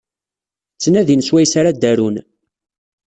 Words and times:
Ttnadin 0.75 1.25
swayes 1.27 1.53
ar 1.59 1.65
ad 1.67 1.83
arun. 1.91 2.15